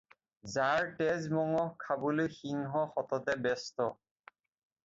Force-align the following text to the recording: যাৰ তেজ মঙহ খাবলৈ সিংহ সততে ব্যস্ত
যাৰ 0.53 0.87
তেজ 1.01 1.27
মঙহ 1.33 1.67
খাবলৈ 1.85 2.31
সিংহ 2.39 2.83
সততে 2.97 3.37
ব্যস্ত 3.45 3.91